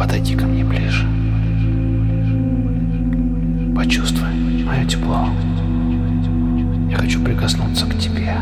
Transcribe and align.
Подойди 0.00 0.34
ко 0.34 0.46
мне 0.46 0.64
ближе. 0.64 1.06
Почувствуй 3.76 4.30
мое 4.64 4.86
тепло. 4.86 5.28
Я 6.88 6.96
хочу 6.96 7.22
прикоснуться 7.22 7.84
к 7.84 7.98
тебе. 7.98 8.34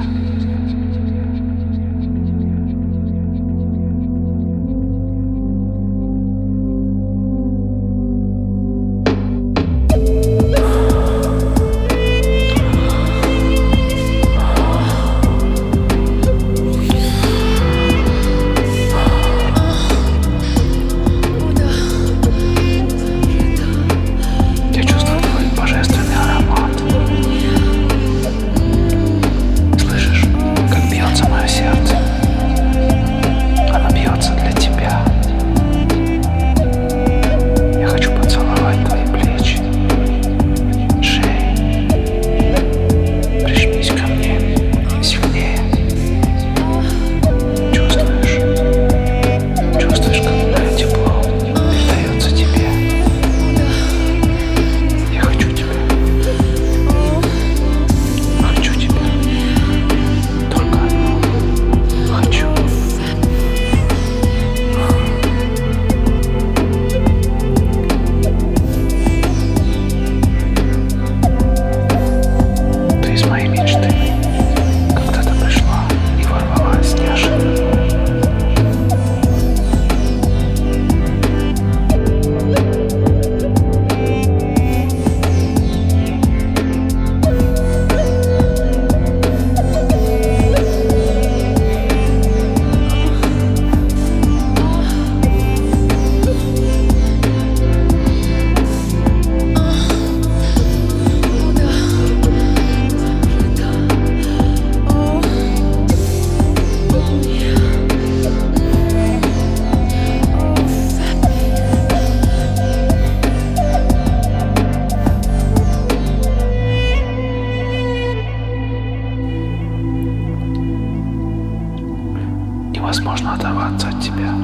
Невозможно 122.88 123.34
оторваться 123.34 123.88
от 123.88 124.00
тебя. 124.00 124.34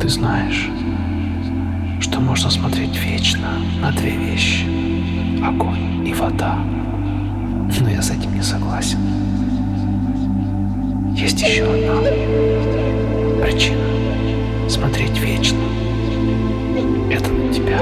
Ты 0.00 0.08
знаешь, 0.08 0.70
что 2.00 2.18
можно 2.18 2.48
смотреть 2.48 2.96
вечно 2.96 3.58
на 3.82 3.92
две 3.92 4.12
вещи— 4.12 4.64
огонь 5.44 6.08
и 6.08 6.14
вода. 6.14 6.56
Но 7.80 7.90
я 7.90 8.00
с 8.00 8.10
этим 8.10 8.34
не 8.34 8.40
согласен. 8.40 9.00
Есть 11.14 11.42
еще 11.42 11.64
одна 11.64 12.00
причина 13.44 13.84
смотреть 14.66 15.18
вечно. 15.18 15.58
Это 17.10 17.30
на 17.30 17.52
тебя. 17.52 17.80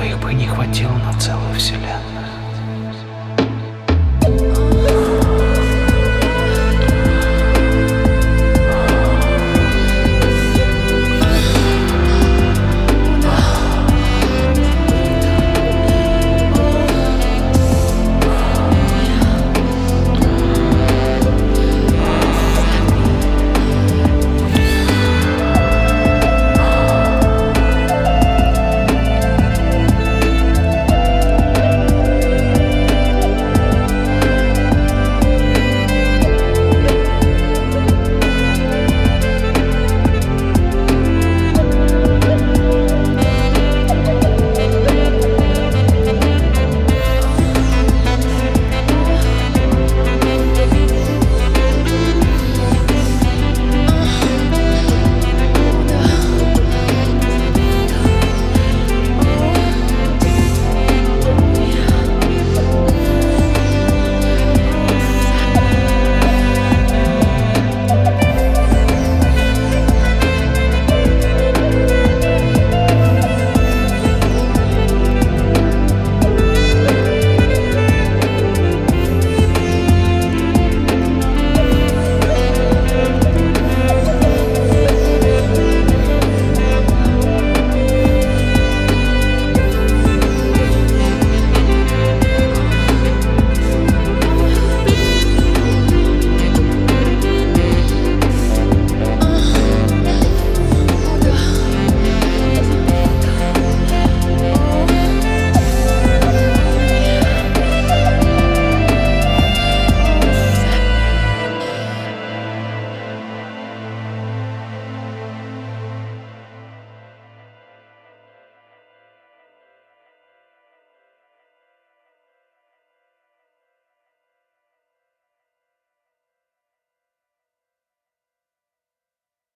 Можно 0.00 0.06
превратить 0.06 0.06
в 0.06 0.06
звезды, 0.06 0.06
то 0.06 0.06
их 0.06 0.18
бы 0.18 0.34
не 0.34 0.46
хватило 0.46 0.92
на 0.92 1.12
целую 1.18 1.54
вселенную. 1.54 2.19